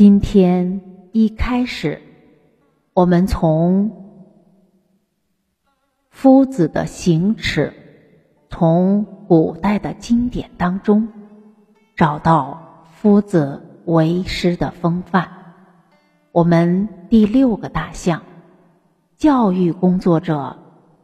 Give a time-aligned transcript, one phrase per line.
[0.00, 0.80] 今天
[1.12, 2.00] 一开始，
[2.94, 3.90] 我们从
[6.08, 7.74] 夫子的行持，
[8.48, 11.06] 从古代的经典当中
[11.96, 15.28] 找到夫子为师的风范。
[16.32, 18.22] 我们第六个大项，
[19.18, 20.56] 教育工作者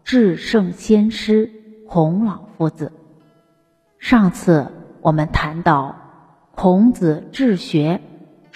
[0.05, 1.53] 至圣先师
[1.87, 2.93] 孔老夫子。
[3.99, 4.73] 上次
[5.03, 5.95] 我们谈到
[6.55, 8.01] 孔子治学。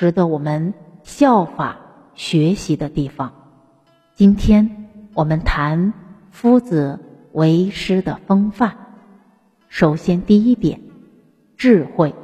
[0.01, 0.73] 值得我们
[1.03, 1.79] 效法
[2.15, 3.35] 学习的地方。
[4.15, 5.93] 今天我们谈
[6.31, 6.99] 夫子
[7.33, 8.79] 为师的风范。
[9.69, 10.81] 首先，第一点，
[11.59, 12.15] 智慧。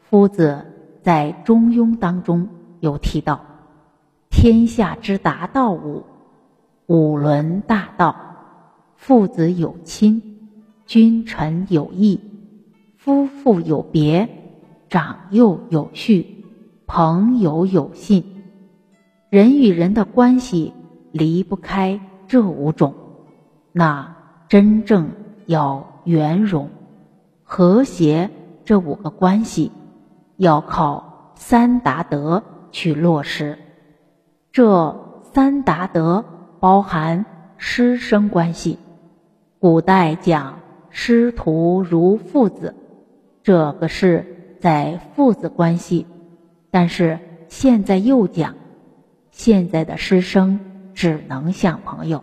[0.00, 0.66] 夫子
[1.00, 2.48] 在《中庸》当中
[2.80, 3.44] 有提到
[4.28, 6.02] ：“天下之达道五，
[6.86, 8.16] 五伦大道。
[8.96, 10.50] 父子有亲，
[10.86, 12.18] 君臣有义，
[12.96, 14.28] 夫妇有别，
[14.88, 16.32] 长幼有序。”
[16.86, 18.44] 朋友有信，
[19.28, 20.72] 人与人的关系
[21.10, 22.94] 离不开这五种。
[23.72, 24.16] 那
[24.48, 25.10] 真正
[25.46, 26.70] 要圆融、
[27.42, 28.30] 和谐
[28.64, 29.72] 这五个关系，
[30.36, 33.58] 要靠三达德去落实。
[34.52, 36.24] 这三达德
[36.60, 37.26] 包含
[37.56, 38.78] 师生关系。
[39.58, 42.74] 古代讲师徒如父子，
[43.42, 46.06] 这个是在父子关系。
[46.76, 48.54] 但是现在又讲，
[49.30, 50.60] 现在的师生
[50.92, 52.22] 只能像朋友，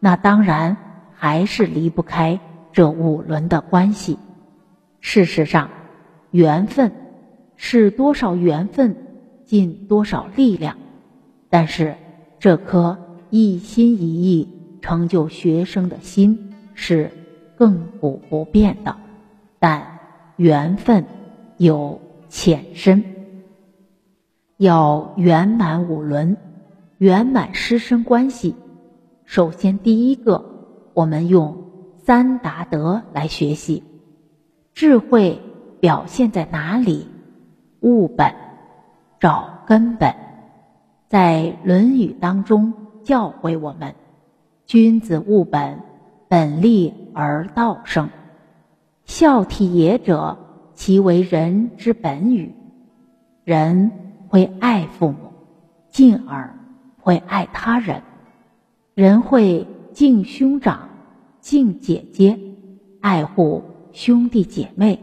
[0.00, 0.76] 那当然
[1.14, 2.40] 还是离不开
[2.72, 4.18] 这五伦的关系。
[4.98, 5.70] 事实上，
[6.32, 6.90] 缘分
[7.54, 8.96] 是多少缘分
[9.46, 10.76] 尽多少力量，
[11.48, 11.94] 但是
[12.40, 12.98] 这颗
[13.30, 14.48] 一心一意
[14.82, 17.12] 成就学生的心是
[17.56, 18.96] 亘古不变的。
[19.60, 20.00] 但
[20.34, 21.04] 缘分
[21.56, 23.04] 有浅深。
[24.60, 26.36] 要圆满五伦，
[26.98, 28.54] 圆满师生关系。
[29.24, 30.44] 首先，第一个，
[30.92, 31.64] 我们用
[32.04, 33.82] 三达德来学习。
[34.74, 35.40] 智慧
[35.80, 37.08] 表现在哪里？
[37.80, 38.34] 务本，
[39.18, 40.14] 找根本。
[41.08, 43.94] 在《论语》当中教诲我们：
[44.66, 45.78] 君子务本，
[46.28, 48.10] 本立而道生。
[49.06, 50.36] 孝悌也者，
[50.74, 52.54] 其为人之本与？
[53.44, 53.92] 人。
[54.30, 55.32] 会爱父母，
[55.90, 56.56] 进而
[57.00, 58.00] 会爱他人；
[58.94, 60.88] 人会敬兄长、
[61.40, 62.38] 敬姐姐，
[63.00, 65.00] 爱护兄弟姐妹，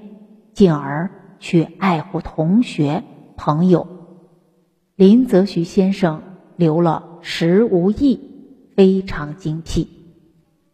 [0.53, 3.03] 进而去爱护同学、
[3.35, 3.85] 朋友。
[4.95, 6.21] 林则徐先生
[6.55, 8.21] 留了“十无义”，
[8.77, 9.89] 非常精辟。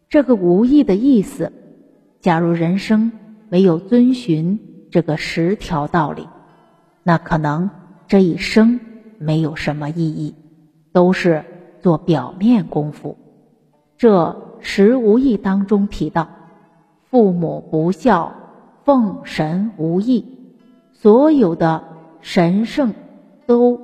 [0.08, 1.52] 这个“无义”的意思，
[2.20, 3.10] 假如人生
[3.48, 6.28] 没有遵循这个十条道理，
[7.02, 7.68] 那可能。
[8.06, 8.80] 这一生
[9.18, 10.34] 没有什么意义，
[10.92, 11.44] 都是
[11.80, 13.16] 做表面功夫。
[13.96, 16.28] 这十无义当中提到，
[17.10, 18.34] 父母不孝，
[18.84, 20.26] 奉神无义。
[20.92, 21.84] 所有的
[22.20, 22.94] 神圣
[23.46, 23.80] 都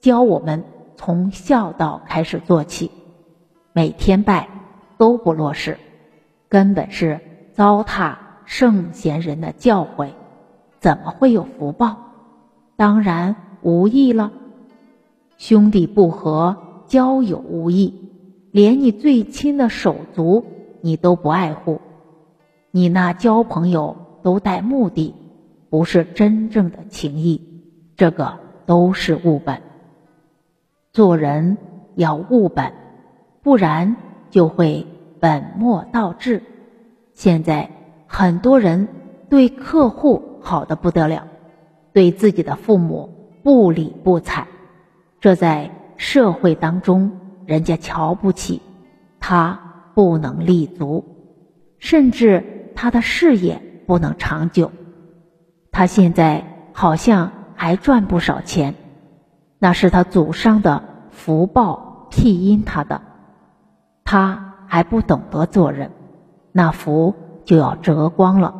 [0.00, 0.64] 教我们
[0.96, 2.90] 从孝道开始做起，
[3.72, 4.48] 每天拜
[4.98, 5.78] 都不落实，
[6.48, 7.20] 根本是
[7.52, 10.10] 糟蹋圣贤人的教诲，
[10.78, 11.96] 怎么会有福报？
[12.76, 14.32] 当然无益了，
[15.38, 16.56] 兄弟不和，
[16.86, 17.94] 交友无益，
[18.52, 20.44] 连你最亲的手足
[20.82, 21.80] 你都不爱护，
[22.70, 25.14] 你那交朋友都带目的，
[25.70, 27.40] 不是真正的情谊，
[27.96, 29.62] 这个都是误本。
[30.92, 31.56] 做人
[31.94, 32.72] 要务本，
[33.42, 33.96] 不然
[34.30, 34.86] 就会
[35.18, 36.42] 本末倒置。
[37.14, 37.70] 现在
[38.06, 38.86] 很多人
[39.30, 41.26] 对客户好的不得了。
[41.96, 44.48] 对自己的父母不理不睬，
[45.18, 47.10] 这在社会当中
[47.46, 48.60] 人家瞧不起
[49.18, 51.06] 他，不能立足，
[51.78, 54.72] 甚至他的事业不能长久。
[55.72, 58.74] 他现在好像还赚不少钱，
[59.58, 63.00] 那是他祖上的福报庇荫他的，
[64.04, 65.92] 他还不懂得做人，
[66.52, 67.14] 那福
[67.46, 68.54] 就要折光了。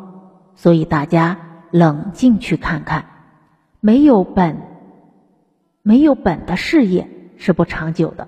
[0.55, 1.37] 所以大家
[1.71, 3.05] 冷静去看看。
[3.87, 4.57] 没有本，
[5.85, 8.27] 没有本的事业是不长久的，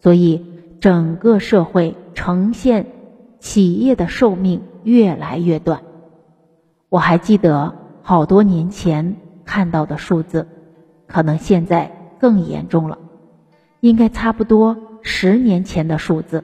[0.00, 0.42] 所以
[0.80, 2.86] 整个社会呈现
[3.38, 5.82] 企业的寿命越来越短。
[6.88, 10.48] 我还记得好多年前看到的数字，
[11.06, 12.98] 可能现在更严重了，
[13.80, 16.42] 应该差不多十年前的数字。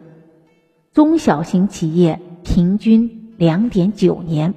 [0.92, 4.52] 中小型企业平均两点九年，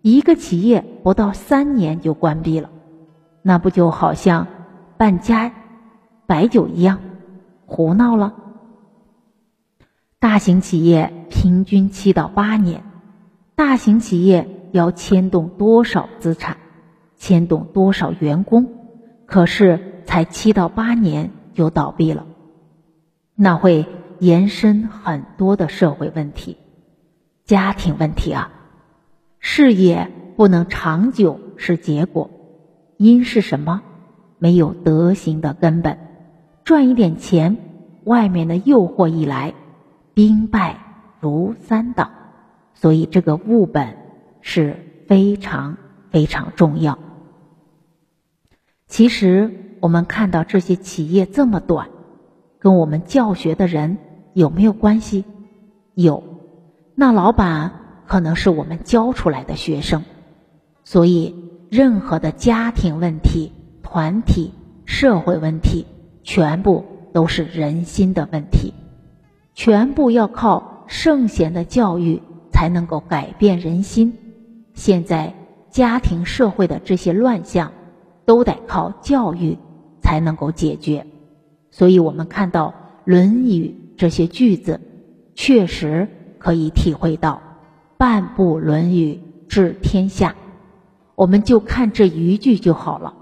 [0.00, 2.70] 一个企业不到三年就关闭了。
[3.48, 4.48] 那不就好像
[4.96, 5.52] 办家
[6.26, 6.98] 白酒一样，
[7.64, 8.34] 胡闹了。
[10.18, 12.82] 大型企业平均七到八年，
[13.54, 16.56] 大型企业要牵动多少资产，
[17.14, 18.66] 牵动多少员工？
[19.26, 22.26] 可是才七到八年就倒闭了，
[23.36, 23.86] 那会
[24.18, 26.56] 延伸很多的社会问题、
[27.44, 28.50] 家庭问题啊。
[29.38, 32.28] 事业不能长久是结果，
[32.96, 33.82] 因是什么？
[34.38, 35.98] 没有德行的根本。
[36.64, 37.56] 赚一点钱，
[38.04, 39.54] 外面的诱惑一来，
[40.14, 40.78] 兵败
[41.20, 42.10] 如山倒。
[42.74, 43.96] 所以这个物本
[44.40, 45.76] 是非常
[46.10, 46.98] 非常重要。
[48.86, 51.88] 其实我们看到这些企业这么短，
[52.58, 53.98] 跟我们教学的人
[54.34, 55.24] 有没有关系？
[55.94, 56.22] 有，
[56.94, 60.04] 那老板可能是我们教出来的学生。
[60.84, 61.34] 所以，
[61.70, 63.52] 任何的家庭问题、
[63.82, 64.52] 团体、
[64.84, 65.86] 社会问题，
[66.22, 68.72] 全部都是人心的问题，
[69.54, 74.12] 全部要靠圣贤的教育才能够改变人心。
[74.74, 75.34] 现在
[75.70, 77.72] 家庭社会的这些乱象。
[78.26, 79.56] 都得靠教育
[80.02, 81.06] 才能够解决，
[81.70, 82.70] 所以我们看到
[83.04, 84.80] 《论语》这些句子，
[85.36, 87.40] 确实可以体会到
[87.96, 90.34] “半部论语治天下”。
[91.16, 93.14] 我们就看这一句就好了：“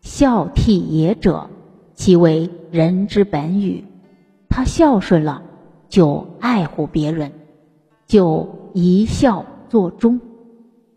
[0.00, 1.50] 孝悌也者，
[1.94, 3.84] 其为人之本与。”
[4.48, 5.42] 他孝顺了，
[5.88, 7.30] 就爱护别人，
[8.06, 10.20] 就一孝作忠，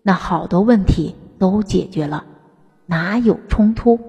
[0.02, 2.26] 那好多问题都解决了。
[2.86, 4.00] 哪有冲突？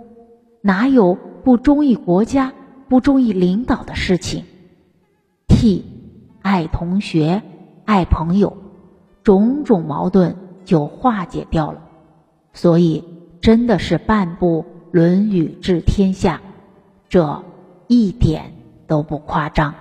[0.62, 2.52] 哪有不中意国家、
[2.88, 4.44] 不中意领导的事情？
[5.48, 5.84] 替
[6.42, 7.42] 爱同学、
[7.84, 8.56] 爱朋友，
[9.24, 11.82] 种种矛盾就化解掉了。
[12.54, 13.04] 所以，
[13.42, 16.40] 真的是半部《论语》治天下，
[17.08, 17.44] 这
[17.88, 18.54] 一点
[18.86, 19.74] 都不夸张。